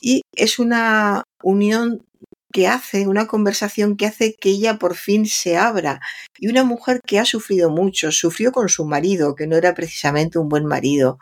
y 0.00 0.22
es 0.34 0.58
una 0.58 1.24
unión 1.42 2.02
que 2.52 2.68
hace, 2.68 3.06
una 3.06 3.26
conversación 3.26 3.98
que 3.98 4.06
hace 4.06 4.34
que 4.34 4.48
ella 4.48 4.78
por 4.78 4.94
fin 4.94 5.26
se 5.26 5.58
abra. 5.58 6.00
Y 6.38 6.48
una 6.48 6.64
mujer 6.64 7.00
que 7.06 7.18
ha 7.18 7.26
sufrido 7.26 7.68
mucho, 7.68 8.10
sufrió 8.12 8.50
con 8.50 8.70
su 8.70 8.86
marido, 8.86 9.34
que 9.34 9.46
no 9.46 9.56
era 9.56 9.74
precisamente 9.74 10.38
un 10.38 10.48
buen 10.48 10.64
marido, 10.64 11.18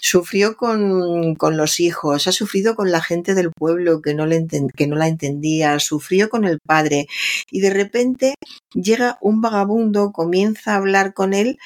sufrió 0.00 0.56
con, 0.56 1.34
con 1.34 1.56
los 1.56 1.80
hijos, 1.80 2.26
ha 2.26 2.32
sufrido 2.32 2.74
con 2.76 2.90
la 2.90 3.02
gente 3.02 3.34
del 3.34 3.50
pueblo 3.52 4.00
que 4.02 4.14
no, 4.14 4.26
le 4.26 4.46
que 4.76 4.86
no 4.86 4.96
la 4.96 5.08
entendía, 5.08 5.78
sufrió 5.80 6.28
con 6.28 6.44
el 6.44 6.58
padre. 6.60 7.06
Y 7.50 7.60
de 7.60 7.70
repente 7.70 8.34
llega 8.74 9.18
un 9.20 9.40
vagabundo, 9.40 10.12
comienza 10.12 10.72
a 10.72 10.76
hablar 10.76 11.14
con 11.14 11.34
él 11.34 11.58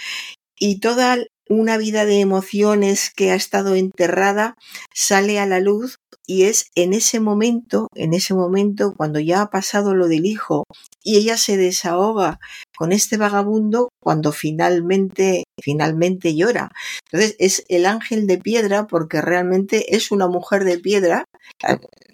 y 0.59 0.81
toda 0.81 1.19
una 1.51 1.79
vida 1.79 2.05
de 2.05 2.21
emociones 2.21 3.11
que 3.15 3.33
ha 3.33 3.35
estado 3.35 3.75
enterrada 3.75 4.55
sale 4.95 5.41
a 5.41 5.47
la 5.47 5.59
luz 5.59 5.97
y 6.25 6.45
es 6.45 6.67
en 6.77 6.93
ese 6.93 7.19
momento, 7.19 7.89
en 7.97 8.15
ese 8.15 8.35
momento 8.35 8.95
cuando 8.97 9.19
ya 9.19 9.43
ha 9.43 9.51
pasado 9.51 9.97
lo 9.97 10.07
del 10.07 10.27
hijo 10.27 10.63
y 11.03 11.17
ella 11.17 11.37
se 11.37 11.57
desahoga 11.57 12.39
con 12.77 12.93
este 12.93 13.17
vagabundo 13.17 13.89
cuando 14.01 14.31
finalmente 14.31 15.43
finalmente 15.63 16.35
llora. 16.35 16.71
Entonces 17.11 17.37
es 17.39 17.65
el 17.69 17.87
ángel 17.87 18.27
de 18.27 18.39
piedra 18.39 18.87
porque 18.87 19.21
realmente 19.21 19.97
es 19.97 20.11
una 20.11 20.29
mujer 20.29 20.65
de 20.65 20.79
piedra. 20.79 21.25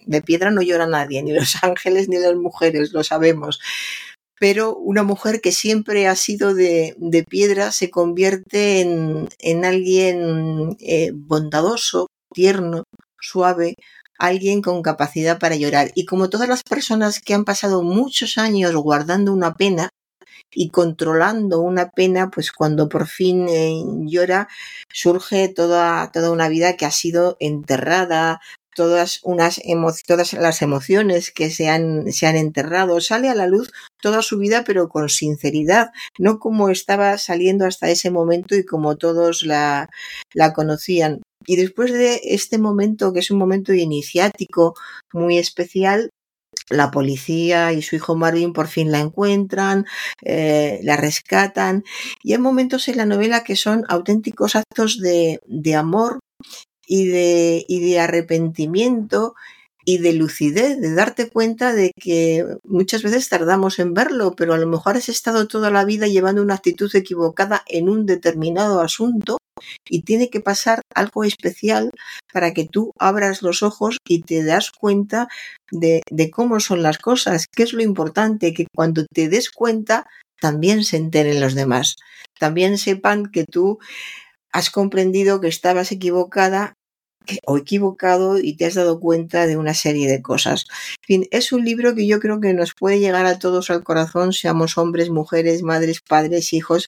De 0.07 0.23
piedra 0.23 0.51
no 0.51 0.63
llora 0.63 0.87
nadie, 0.87 1.23
ni 1.23 1.33
los 1.33 1.57
ángeles 1.63 2.09
ni 2.09 2.19
las 2.19 2.35
mujeres, 2.37 2.93
lo 2.93 3.05
sabemos 3.05 3.61
pero 4.39 4.77
una 4.77 5.03
mujer 5.03 5.41
que 5.41 5.53
siempre 5.53 6.07
ha 6.07 6.15
sido 6.15 6.55
de, 6.55 6.95
de 6.99 7.25
piedra 7.25 7.73
se 7.73 7.91
convierte 7.91 8.81
en, 8.81 9.29
en 9.39 9.65
alguien 9.65 10.77
eh, 10.81 11.11
bondadoso, 11.15 12.09
tierno, 12.35 12.85
suave, 13.19 13.77
alguien 14.19 14.63
con 14.63 14.83
capacidad 14.83 15.39
para 15.39 15.57
llorar. 15.57 15.91
Y 15.95 16.05
como 16.05 16.29
todas 16.29 16.49
las 16.49 16.63
personas 16.63 17.21
que 17.21 17.35
han 17.35 17.45
pasado 17.45 17.83
muchos 17.83 18.39
años 18.39 18.75
guardando 18.75 19.33
una 19.33 19.55
pena 19.55 19.89
y 20.53 20.71
controlando 20.71 21.61
una 21.61 21.91
pena, 21.91 22.31
pues 22.31 22.53
cuando 22.53 22.89
por 22.89 23.07
fin 23.07 23.47
eh, 23.49 23.83
llora, 24.07 24.49
surge 24.93 25.49
toda, 25.49 26.11
toda 26.13 26.31
una 26.31 26.49
vida 26.49 26.77
que 26.77 26.87
ha 26.87 26.91
sido 26.91 27.37
enterrada, 27.41 28.41
todas, 28.77 29.21
unas 29.25 29.61
todas 30.07 30.35
las 30.35 30.63
emociones 30.63 31.33
que 31.33 31.51
se 31.51 31.69
han, 31.69 32.13
se 32.13 32.27
han 32.27 32.37
enterrado, 32.37 33.01
sale 33.01 33.29
a 33.29 33.35
la 33.35 33.47
luz 33.47 33.73
toda 34.01 34.23
su 34.23 34.39
vida, 34.39 34.63
pero 34.65 34.89
con 34.89 35.09
sinceridad, 35.09 35.91
no 36.19 36.39
como 36.39 36.69
estaba 36.69 37.19
saliendo 37.19 37.67
hasta 37.67 37.91
ese 37.91 38.11
momento 38.11 38.55
y 38.55 38.65
como 38.65 38.97
todos 38.97 39.43
la, 39.43 39.89
la 40.35 40.53
conocían. 40.53 41.23
Y 41.47 41.57
después 41.57 41.93
de 41.93 42.21
este 42.25 42.59
momento, 42.59 43.13
que 43.13 43.21
es 43.21 43.31
un 43.31 43.39
momento 43.39 43.73
iniciático 43.73 44.75
muy 45.13 45.39
especial, 45.39 46.11
la 46.71 46.91
policía 46.91 47.73
y 47.73 47.83
su 47.83 47.97
hijo 47.97 48.17
Marvin 48.17 48.53
por 48.53 48.69
fin 48.69 48.91
la 48.91 49.01
encuentran, 49.01 49.87
eh, 50.23 50.81
la 50.83 50.97
rescatan. 50.97 51.85
Y 52.23 52.33
hay 52.33 52.39
momentos 52.39 52.89
en 52.89 52.97
la 52.97 53.07
novela 53.07 53.45
que 53.45 53.57
son 53.57 53.85
auténticos 53.89 54.57
actos 54.57 54.99
de, 54.99 55.41
de 55.47 55.75
amor 55.75 56.19
y 56.87 57.07
de, 57.07 57.65
y 57.69 57.81
de 57.81 58.01
arrepentimiento 58.01 59.35
y 59.89 59.99
de 59.99 60.13
lucidez, 60.13 60.81
de 60.81 60.93
darte 60.95 61.31
cuenta 61.31 61.73
de 61.73 61.93
que 61.99 62.45
muchas 62.65 63.05
veces 63.05 63.29
tardamos 63.29 63.79
en 63.79 63.95
verlo, 63.95 64.35
pero 64.37 64.53
a 64.53 64.59
lo 64.59 64.67
mejor 64.67 64.97
has 64.97 65.09
estado 65.09 65.47
toda 65.47 65.71
la 65.71 65.85
vida 65.85 66.09
llevando 66.09 66.43
una 66.43 66.55
actitud 66.55 66.95
equivocada 66.95 67.63
en 67.69 67.89
un 67.89 68.05
determinado 68.05 68.81
asunto 68.81 69.39
y 69.89 70.03
tiene 70.03 70.29
que 70.29 70.41
pasar 70.41 70.83
algo 70.93 71.23
especial 71.23 71.91
para 72.33 72.53
que 72.53 72.67
tú 72.67 72.91
abras 72.99 73.43
los 73.43 73.63
ojos 73.63 73.99
y 74.05 74.23
te 74.23 74.43
das 74.43 74.73
cuenta 74.73 75.29
de, 75.71 76.03
de 76.11 76.31
cómo 76.33 76.59
son 76.59 76.83
las 76.83 76.99
cosas, 76.99 77.47
que 77.47 77.63
es 77.63 77.73
lo 77.73 77.83
importante, 77.83 78.53
que 78.53 78.67
cuando 78.75 79.07
te 79.07 79.29
des 79.29 79.51
cuenta 79.51 80.09
también 80.41 80.83
se 80.83 80.97
enteren 80.97 81.41
los 81.41 81.55
demás, 81.55 81.95
también 82.41 82.77
sepan 82.77 83.27
que 83.27 83.45
tú 83.45 83.79
has 84.53 84.71
comprendido 84.71 85.41
que 85.41 85.49
estabas 85.49 85.93
equivocada 85.93 86.73
o 87.47 87.59
equivocado 87.59 88.39
y 88.39 88.57
te 88.57 88.67
has 88.67 88.75
dado 88.75 89.01
cuenta 89.01 89.47
de 89.47 89.57
una 89.57 89.75
serie 89.75 90.09
de 90.09 90.23
cosas. 90.23 90.67
Es 91.09 91.53
un 91.53 91.65
libro 91.65 91.95
que 91.95 92.07
yo 92.07 92.21
creo 92.21 92.41
que 92.41 92.55
nos 92.55 92.75
puede 92.75 93.01
llegar 93.01 93.27
a 93.27 93.39
todos 93.39 93.71
al 93.71 93.85
corazón, 93.85 94.33
seamos 94.33 94.79
hombres, 94.79 95.11
mujeres, 95.11 95.63
madres, 95.63 96.01
padres, 96.01 96.53
hijos, 96.53 96.87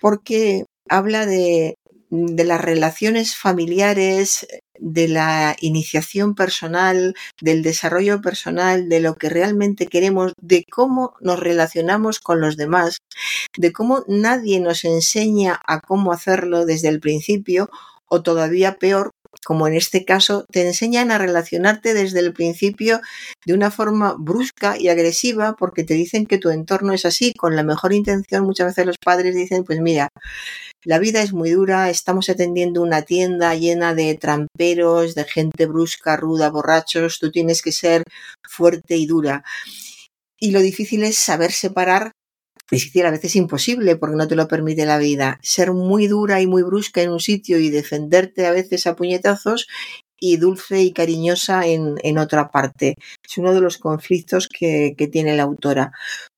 porque 0.00 0.64
habla 0.88 1.26
de 1.26 1.76
las 2.10 2.60
relaciones 2.60 3.36
familiares, 3.36 4.46
de 4.82 5.06
la 5.06 5.56
iniciación 5.60 6.34
personal, 6.34 7.14
del 7.40 7.62
desarrollo 7.62 8.20
personal, 8.20 8.88
de 8.88 9.00
lo 9.00 9.14
que 9.14 9.28
realmente 9.28 9.86
queremos, 9.86 10.32
de 10.40 10.64
cómo 10.70 11.14
nos 11.20 11.38
relacionamos 11.38 12.18
con 12.18 12.40
los 12.40 12.56
demás, 12.56 12.98
de 13.56 13.72
cómo 13.72 14.04
nadie 14.08 14.58
nos 14.58 14.84
enseña 14.84 15.60
a 15.66 15.80
cómo 15.80 16.12
hacerlo 16.12 16.66
desde 16.66 16.88
el 16.88 16.98
principio 16.98 17.70
o 18.06 18.22
todavía 18.22 18.76
peor, 18.78 19.12
como 19.44 19.66
en 19.66 19.74
este 19.74 20.04
caso, 20.04 20.44
te 20.50 20.66
enseñan 20.66 21.10
a 21.10 21.18
relacionarte 21.18 21.94
desde 21.94 22.20
el 22.20 22.32
principio 22.32 23.00
de 23.44 23.54
una 23.54 23.70
forma 23.70 24.14
brusca 24.18 24.78
y 24.78 24.88
agresiva 24.88 25.56
porque 25.58 25.84
te 25.84 25.94
dicen 25.94 26.26
que 26.26 26.38
tu 26.38 26.50
entorno 26.50 26.92
es 26.92 27.04
así, 27.04 27.32
con 27.32 27.56
la 27.56 27.62
mejor 27.62 27.92
intención 27.92 28.44
muchas 28.44 28.68
veces 28.68 28.86
los 28.86 28.98
padres 28.98 29.34
dicen, 29.34 29.64
pues 29.64 29.80
mira, 29.80 30.08
la 30.84 30.98
vida 30.98 31.22
es 31.22 31.32
muy 31.32 31.50
dura, 31.50 31.90
estamos 31.90 32.28
atendiendo 32.28 32.82
una 32.82 33.02
tienda 33.02 33.54
llena 33.54 33.94
de 33.94 34.14
tramperos, 34.16 35.14
de 35.14 35.24
gente 35.24 35.66
brusca, 35.66 36.16
ruda, 36.16 36.50
borrachos, 36.50 37.18
tú 37.18 37.30
tienes 37.30 37.62
que 37.62 37.72
ser 37.72 38.02
fuerte 38.48 38.96
y 38.96 39.06
dura. 39.06 39.44
Y 40.38 40.50
lo 40.50 40.60
difícil 40.60 41.04
es 41.04 41.16
saber 41.16 41.52
separar 41.52 42.12
difícil, 42.72 43.06
a 43.06 43.10
veces 43.10 43.36
imposible, 43.36 43.96
porque 43.96 44.16
no 44.16 44.26
te 44.26 44.34
lo 44.34 44.48
permite 44.48 44.86
la 44.86 44.98
vida. 44.98 45.38
Ser 45.42 45.72
muy 45.72 46.08
dura 46.08 46.40
y 46.40 46.46
muy 46.46 46.62
brusca 46.62 47.02
en 47.02 47.10
un 47.10 47.20
sitio 47.20 47.58
y 47.58 47.70
defenderte 47.70 48.46
a 48.46 48.52
veces 48.52 48.86
a 48.86 48.96
puñetazos 48.96 49.68
y 50.18 50.36
dulce 50.36 50.82
y 50.82 50.92
cariñosa 50.92 51.66
en, 51.66 51.96
en 52.02 52.18
otra 52.18 52.50
parte. 52.50 52.96
Es 53.28 53.38
uno 53.38 53.52
de 53.52 53.60
los 53.60 53.78
conflictos 53.78 54.48
que, 54.48 54.94
que 54.96 55.08
tiene 55.08 55.36
la 55.36 55.42
autora. 55.42 55.92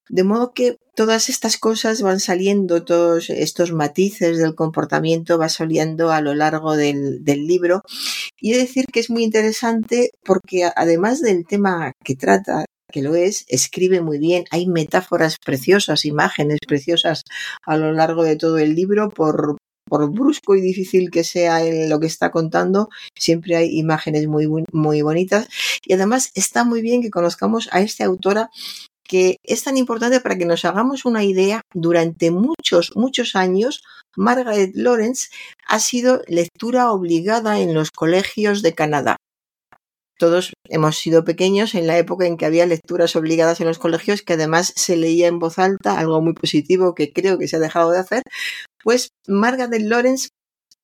De 0.09 0.23
modo 0.23 0.53
que 0.53 0.77
todas 0.95 1.29
estas 1.29 1.57
cosas 1.57 2.01
van 2.01 2.19
saliendo, 2.19 2.83
todos 2.83 3.29
estos 3.29 3.71
matices 3.71 4.37
del 4.37 4.55
comportamiento 4.55 5.37
va 5.37 5.49
saliendo 5.49 6.11
a 6.11 6.21
lo 6.21 6.35
largo 6.35 6.75
del, 6.75 7.23
del 7.23 7.47
libro. 7.47 7.81
Y 8.39 8.53
he 8.53 8.55
de 8.55 8.63
decir 8.63 8.85
que 8.91 8.99
es 8.99 9.09
muy 9.09 9.23
interesante 9.23 10.11
porque 10.23 10.69
además 10.75 11.21
del 11.21 11.45
tema 11.45 11.93
que 12.03 12.15
trata, 12.15 12.65
que 12.91 13.01
lo 13.01 13.15
es, 13.15 13.45
escribe 13.47 14.01
muy 14.01 14.19
bien, 14.19 14.45
hay 14.51 14.67
metáforas 14.67 15.37
preciosas, 15.43 16.05
imágenes 16.05 16.59
preciosas 16.67 17.23
a 17.65 17.77
lo 17.77 17.91
largo 17.91 18.23
de 18.23 18.35
todo 18.35 18.57
el 18.57 18.75
libro, 18.75 19.09
por, 19.09 19.57
brusco 19.87 20.55
y 20.55 20.61
difícil 20.61 21.11
que 21.11 21.23
sea 21.23 21.61
lo 21.87 21.99
que 21.99 22.07
está 22.07 22.31
contando, 22.31 22.89
siempre 23.17 23.55
hay 23.55 23.77
imágenes 23.77 24.27
muy, 24.27 24.47
muy 24.71 25.01
bonitas. 25.01 25.47
Y 25.85 25.93
además 25.93 26.31
está 26.33 26.63
muy 26.63 26.81
bien 26.81 27.01
que 27.01 27.11
conozcamos 27.11 27.69
a 27.71 27.81
esta 27.81 28.05
autora 28.05 28.49
que 29.07 29.37
es 29.43 29.63
tan 29.63 29.77
importante 29.77 30.19
para 30.19 30.37
que 30.37 30.45
nos 30.45 30.65
hagamos 30.65 31.05
una 31.05 31.23
idea, 31.23 31.61
durante 31.73 32.31
muchos, 32.31 32.91
muchos 32.95 33.35
años, 33.35 33.83
Margaret 34.15 34.71
Lawrence 34.73 35.29
ha 35.67 35.79
sido 35.79 36.21
lectura 36.27 36.91
obligada 36.91 37.59
en 37.59 37.73
los 37.73 37.91
colegios 37.91 38.61
de 38.61 38.73
Canadá. 38.73 39.17
Todos 40.17 40.53
hemos 40.69 40.97
sido 40.97 41.25
pequeños 41.25 41.75
en 41.75 41.87
la 41.87 41.97
época 41.97 42.25
en 42.25 42.37
que 42.37 42.45
había 42.45 42.65
lecturas 42.65 43.15
obligadas 43.15 43.59
en 43.59 43.67
los 43.67 43.79
colegios, 43.79 44.21
que 44.21 44.33
además 44.33 44.71
se 44.75 44.95
leía 44.95 45.27
en 45.27 45.39
voz 45.39 45.59
alta, 45.59 45.99
algo 45.99 46.21
muy 46.21 46.33
positivo 46.33 46.95
que 46.95 47.11
creo 47.11 47.37
que 47.37 47.47
se 47.47 47.57
ha 47.57 47.59
dejado 47.59 47.91
de 47.91 47.99
hacer. 47.99 48.23
Pues 48.83 49.09
Margaret 49.27 49.81
Lawrence 49.81 50.29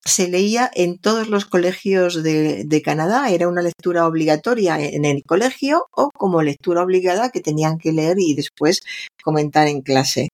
se 0.04 0.28
leía 0.28 0.70
en 0.74 0.98
todos 0.98 1.28
los 1.30 1.46
colegios 1.46 2.24
de, 2.24 2.82
Canadá, 2.84 3.30
era 3.30 3.48
una 3.48 3.62
lectura 3.62 4.08
obligatoria 4.08 4.80
en 4.80 5.06
el 5.06 5.24
colegio 5.24 5.86
o 5.92 6.10
como 6.10 6.42
lectura 6.42 6.82
obligada 6.82 7.30
que 7.30 7.42
tenían 7.42 7.78
que 7.78 7.92
leer 7.92 8.18
y 8.20 8.34
después 8.34 8.82
comentar 9.24 9.68
en 9.68 9.82
clase. 9.82 10.30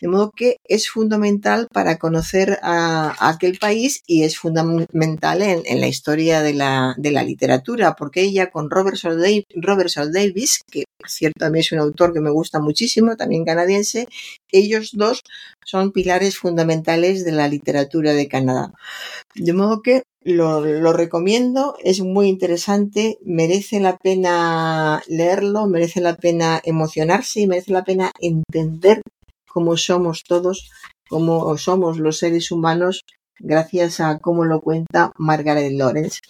De 0.00 0.06
modo 0.06 0.30
que 0.30 0.56
es 0.64 0.88
fundamental 0.88 1.66
para 1.72 1.98
conocer 1.98 2.60
a, 2.62 3.16
aquel 3.28 3.58
país 3.58 4.02
y 4.06 4.22
es 4.22 4.38
fundamental 4.38 5.42
en, 5.42 5.80
la 5.80 5.88
historia 5.88 6.42
de 6.42 6.54
la, 6.54 6.94
literatura, 7.24 7.96
porque 7.96 8.22
ella 8.22 8.50
con 8.50 8.70
Robert 8.70 8.96
Sol 8.96 9.20
Davis, 9.20 10.60
que 10.70 10.84
por 10.96 11.10
cierto 11.10 11.46
a 11.46 11.50
mí 11.50 11.60
es 11.60 11.72
un 11.72 11.78
autor 11.78 12.12
que 12.12 12.20
me 12.20 12.30
gusta 12.30 12.60
muchísimo, 12.60 13.16
también 13.16 13.44
canadiense, 13.44 14.06
ellos 14.52 14.90
dos 14.92 15.22
son 15.64 15.92
pilares 15.92 16.36
fundamentales 16.36 17.24
de 17.24 17.32
la 17.32 17.48
literatura 17.48 18.12
de 18.12 18.28
Canadá. 18.28 18.72
De 19.34 19.52
modo 19.52 19.82
que 19.82 20.02
lo, 20.22 20.92
recomiendo, 20.92 21.76
es 21.82 22.00
muy 22.00 22.28
interesante, 22.28 23.18
merece 23.24 23.80
la 23.80 23.96
pena 23.96 25.02
leerlo, 25.08 25.66
merece 25.66 26.00
la 26.00 26.16
pena 26.16 26.60
emocionarse 26.64 27.40
y 27.40 27.46
merece 27.46 27.72
la 27.72 27.84
pena 27.84 28.12
entender 28.20 29.00
cómo 29.48 29.76
somos 29.76 30.24
todos, 30.24 30.70
cómo 31.08 31.56
somos 31.56 31.98
los 31.98 32.18
seres 32.18 32.50
humanos, 32.50 33.04
gracias 33.38 34.00
a 34.00 34.18
cómo 34.18 34.44
lo 34.44 34.60
cuenta 34.60 35.12
Margaret 35.16 35.72
Lawrence. 35.72 36.20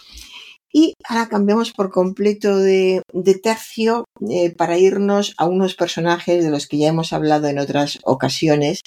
Y 0.73 0.95
ahora 1.09 1.29
cambiamos 1.29 1.73
por 1.73 1.91
completo 1.91 2.57
de, 2.59 3.03
de 3.13 3.35
tercio 3.35 4.05
eh, 4.29 4.51
para 4.51 4.79
irnos 4.79 5.35
a 5.37 5.47
unos 5.47 5.75
personajes 5.75 6.45
de 6.45 6.51
los 6.51 6.69
que 6.69 6.79
ya 6.79 6.89
hemos 6.89 7.13
hablado 7.13 7.49
en 7.49 7.59
otras 7.59 7.99
ocasiones. 8.05 8.81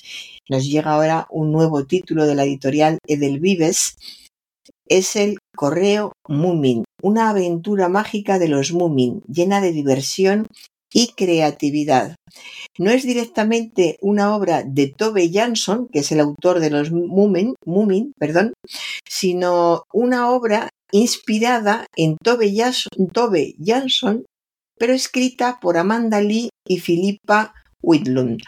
Nos 0.49 0.65
llega 0.65 0.93
ahora 0.93 1.27
un 1.29 1.51
nuevo 1.51 1.85
título 1.85 2.25
de 2.25 2.35
la 2.35 2.45
editorial 2.45 2.99
Edelvives. 3.05 3.97
Es 4.87 5.15
el 5.15 5.37
Correo 5.55 6.13
Moomin, 6.27 6.83
una 7.01 7.29
aventura 7.29 7.89
mágica 7.89 8.39
de 8.39 8.47
los 8.47 8.71
Moomin, 8.71 9.21
llena 9.27 9.59
de 9.59 9.71
diversión 9.71 10.47
y 10.93 11.07
creatividad. 11.15 12.15
No 12.77 12.91
es 12.91 13.03
directamente 13.03 13.97
una 14.01 14.35
obra 14.35 14.63
de 14.63 14.87
Tove 14.87 15.29
Jansson, 15.31 15.89
que 15.91 15.99
es 15.99 16.11
el 16.11 16.19
autor 16.19 16.59
de 16.59 16.69
los 16.69 16.91
Moomin, 16.91 17.55
Moomin 17.65 18.13
perdón, 18.17 18.53
sino 19.07 19.83
una 19.91 20.29
obra 20.31 20.69
inspirada 20.93 21.87
en 21.95 22.17
Tove, 22.17 22.53
Jansson, 23.59 24.25
pero 24.77 24.93
escrita 24.93 25.59
por 25.59 25.77
Amanda 25.77 26.21
Lee 26.21 26.49
y 26.67 26.79
Philippa 26.79 27.53
Whitlund. 27.81 28.41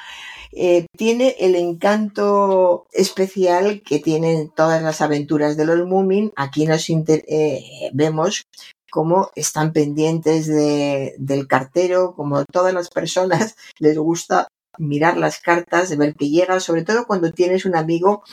Eh, 0.51 0.85
tiene 0.95 1.35
el 1.39 1.55
encanto 1.55 2.85
especial 2.93 3.81
que 3.81 3.99
tienen 3.99 4.51
todas 4.55 4.81
las 4.81 5.01
aventuras 5.01 5.57
de 5.57 5.65
los 5.65 5.85
Moomin. 5.85 6.31
Aquí 6.37 6.65
nos 6.65 6.87
eh, 6.89 7.89
vemos 7.93 8.43
cómo 8.91 9.31
están 9.35 9.73
pendientes 9.73 10.47
de, 10.47 11.15
del 11.17 11.47
cartero, 11.47 12.13
como 12.15 12.45
todas 12.45 12.73
las 12.73 12.89
personas 12.89 13.55
les 13.79 13.97
gusta 13.97 14.47
mirar 14.77 15.17
las 15.17 15.39
cartas, 15.39 15.97
ver 15.97 16.13
que 16.15 16.29
llega, 16.29 16.59
sobre 16.59 16.83
todo 16.83 17.07
cuando 17.07 17.31
tienes 17.31 17.65
un 17.65 17.75
amigo 17.75 18.23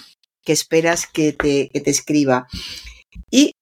que 0.45 0.53
esperas 0.53 1.07
que 1.07 1.33
te, 1.33 1.71
que 1.71 1.81
te 1.81 1.91
escriba. 1.91 2.47
Y 3.31 3.53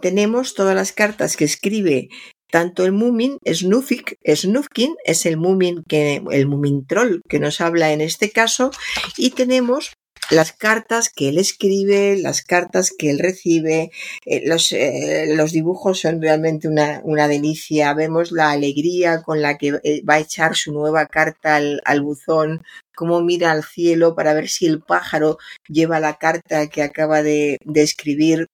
tenemos 0.00 0.54
todas 0.54 0.74
las 0.74 0.92
cartas 0.92 1.36
que 1.36 1.44
escribe 1.44 2.08
tanto 2.50 2.84
el 2.84 2.92
Mumin, 2.92 3.38
Snufik, 3.44 4.16
Snufkin, 4.24 4.94
es 5.04 5.26
el 5.26 5.36
Mumin 5.36 5.82
que, 5.88 6.22
el 6.30 6.46
Mumin 6.46 6.86
Troll 6.86 7.20
que 7.28 7.40
nos 7.40 7.60
habla 7.60 7.92
en 7.92 8.00
este 8.00 8.30
caso, 8.30 8.70
y 9.16 9.30
tenemos 9.30 9.94
las 10.30 10.52
cartas 10.52 11.10
que 11.10 11.28
él 11.28 11.38
escribe, 11.38 12.16
las 12.16 12.42
cartas 12.42 12.92
que 12.96 13.10
él 13.10 13.18
recibe, 13.18 13.90
eh, 14.24 14.42
los, 14.46 14.72
eh, 14.72 15.26
los, 15.34 15.52
dibujos 15.52 16.00
son 16.00 16.22
realmente 16.22 16.68
una, 16.68 17.00
una, 17.04 17.28
delicia. 17.28 17.92
Vemos 17.92 18.32
la 18.32 18.50
alegría 18.50 19.22
con 19.22 19.42
la 19.42 19.58
que 19.58 19.80
eh, 19.82 20.02
va 20.08 20.14
a 20.14 20.20
echar 20.20 20.56
su 20.56 20.72
nueva 20.72 21.06
carta 21.06 21.56
al, 21.56 22.00
buzón, 22.02 22.62
cómo 22.94 23.20
mira 23.20 23.50
al 23.50 23.64
cielo 23.64 24.14
para 24.14 24.32
ver 24.32 24.48
si 24.48 24.66
el 24.66 24.80
pájaro 24.80 25.38
lleva 25.68 26.00
la 26.00 26.14
carta 26.14 26.68
que 26.68 26.82
acaba 26.82 27.22
de, 27.22 27.58
de 27.64 27.82
escribir 27.82 28.46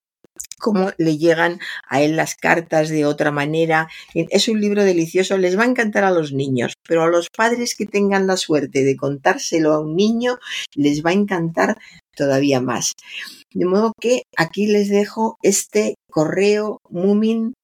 cómo 0.61 0.93
le 0.99 1.19
llegan 1.19 1.59
a 1.89 2.01
él 2.03 2.15
las 2.15 2.37
cartas 2.37 2.89
de 2.89 3.05
otra 3.05 3.33
manera. 3.33 3.89
Es 4.15 4.49
un 4.49 4.61
libro 4.61 4.85
delicioso, 4.85 5.37
les 5.39 5.59
va 5.59 5.65
a 5.65 5.67
encantar 5.67 6.05
a 6.05 6.13
los 6.13 6.33
niños, 6.33 6.75
pero 6.87 7.03
a 7.03 7.09
los 7.09 7.29
padres 7.31 7.75
que 7.75 7.87
tengan 7.87 8.29
la 8.29 8.37
suerte 8.37 8.85
de 8.85 8.97
contárselo 8.97 9.73
a 9.73 9.81
un 9.81 9.97
niño, 9.97 10.39
les 10.75 11.05
va 11.05 11.11
a 11.11 11.15
encantar 11.15 11.79
todavía 12.15 12.61
más. 12.61 12.93
De 13.53 13.65
modo 13.65 13.93
que 14.01 14.23
aquí 14.37 14.67
les 14.67 14.89
dejo 14.89 15.39
este 15.43 15.97
correo 16.09 16.79
Mumin 16.89 17.55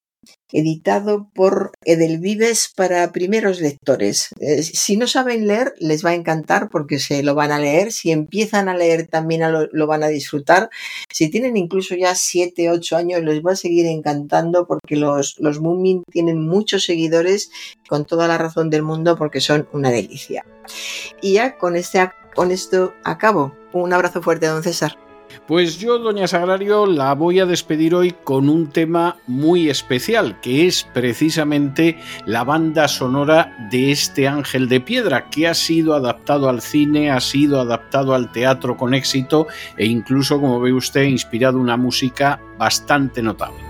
editado 0.53 1.29
por 1.35 1.73
Edelvives 1.85 2.73
para 2.75 3.13
primeros 3.13 3.61
lectores. 3.61 4.29
Eh, 4.41 4.63
si 4.63 4.97
no 4.97 5.07
saben 5.07 5.47
leer, 5.47 5.75
les 5.79 6.05
va 6.05 6.11
a 6.11 6.15
encantar 6.15 6.69
porque 6.71 6.99
se 6.99 7.23
lo 7.23 7.35
van 7.35 7.53
a 7.53 7.59
leer. 7.59 7.93
Si 7.93 8.11
empiezan 8.11 8.69
a 8.69 8.77
leer, 8.77 9.07
también 9.09 9.41
lo, 9.53 9.67
lo, 9.73 9.87
van 9.87 10.03
a 10.03 10.09
disfrutar. 10.09 10.71
Si 11.13 11.31
tienen 11.31 11.57
incluso 11.57 11.95
ya 11.95 12.15
7, 12.15 12.71
8 12.71 12.97
años, 12.97 13.23
les 13.23 13.45
va 13.45 13.53
a 13.53 13.57
seguir 13.57 13.87
encantando 13.87 14.67
porque 14.67 14.97
los, 14.97 15.37
los 15.39 15.61
Moomin 15.61 16.05
tienen 16.11 16.41
muchos 16.47 16.85
seguidores 16.85 17.51
con 17.89 18.05
toda 18.05 18.29
la 18.29 18.39
razón 18.39 18.71
del 18.71 18.83
mundo 18.83 19.17
porque 19.17 19.41
son 19.41 19.69
una 19.73 19.91
delicia. 19.91 20.45
Y 21.21 21.35
ya 21.35 21.59
con, 21.59 21.77
este, 21.77 22.11
con 22.35 22.51
esto 22.51 22.95
acabo. 23.05 23.53
Un 23.73 23.93
abrazo 23.93 24.23
fuerte, 24.23 24.47
don 24.47 24.63
César. 24.63 25.06
Pues 25.47 25.79
yo, 25.79 25.99
doña 25.99 26.27
Sagrario, 26.27 26.87
la 26.87 27.15
voy 27.15 27.41
a 27.41 27.47
despedir 27.47 27.95
hoy 27.95 28.15
con 28.25 28.49
un 28.49 28.69
tema 28.69 29.17
muy 29.27 29.69
especial, 29.71 30.41
que 30.41 30.67
es 30.67 30.85
precisamente 30.93 31.99
la 32.27 32.45
banda 32.45 32.89
sonora 32.89 33.69
de 33.71 33.93
este 33.93 34.29
Ángel 34.29 34.69
de 34.69 34.81
Piedra, 34.81 35.29
que 35.31 35.49
ha 35.49 35.55
sido 35.55 35.95
adaptado 35.95 36.49
al 36.49 36.61
cine, 36.61 37.11
ha 37.11 37.21
sido 37.21 37.61
adaptado 37.61 38.15
al 38.15 38.33
teatro 38.33 38.77
con 38.77 38.95
éxito 38.95 39.47
e 39.77 39.87
incluso, 39.87 40.41
como 40.41 40.61
ve 40.61 40.73
usted, 40.73 41.03
inspirado 41.03 41.59
una 41.59 41.77
música 41.77 42.41
bastante 42.59 43.23
notable. 43.23 43.66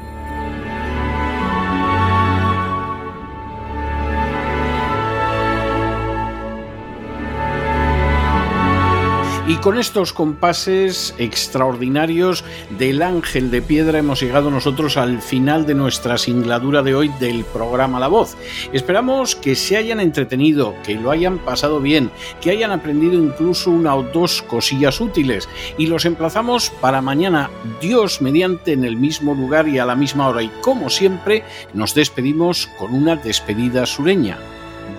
Y 9.49 9.59
con 9.59 9.79
estos 9.79 10.13
compases 10.13 11.15
extraordinarios 11.19 12.43
del 12.81 13.01
ángel 13.01 13.53
de 13.53 13.63
piedra 13.63 14.01
hemos 14.01 14.21
llegado 14.21 14.51
nosotros 14.51 14.97
al 14.97 15.23
final 15.23 15.67
de 15.67 15.75
nuestra 15.75 16.19
singladura 16.19 16.83
de 16.83 16.97
hoy 16.97 17.13
del 17.21 17.45
programa 17.45 18.01
La 18.01 18.09
Voz. 18.09 18.37
Esperamos 18.73 19.37
que 19.37 19.55
se 19.55 19.77
hayan 19.77 20.01
entretenido, 20.01 20.75
que 20.83 20.97
lo 20.97 21.13
hayan 21.13 21.39
pasado 21.39 21.81
bien, 21.81 22.11
que 22.41 22.51
hayan 22.51 22.73
aprendido 22.73 23.15
incluso 23.15 23.71
una 23.71 23.95
o 23.95 24.03
dos 24.03 24.43
cosillas 24.43 25.01
útiles 25.01 25.49
y 25.79 25.87
los 25.87 26.07
emplazamos 26.07 26.71
para 26.81 27.01
mañana, 27.01 27.49
Dios 27.81 28.21
mediante, 28.21 28.73
en 28.73 28.85
el 28.85 28.97
mismo 28.97 29.33
lugar 29.33 29.69
y 29.69 29.79
a 29.79 29.87
la 29.87 29.95
misma 29.95 30.27
hora. 30.27 30.43
Y 30.43 30.49
como 30.61 30.91
siempre, 30.91 31.45
nos 31.73 31.95
despedimos 31.95 32.67
con 32.79 32.93
una 32.93 33.15
despedida 33.15 33.87
sureña. 33.87 34.39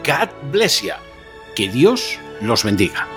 God 0.06 0.30
bless 0.54 0.84
you. 0.84 0.94
Que 1.54 1.68
Dios 1.68 2.18
los 2.40 2.64
bendiga. 2.64 3.17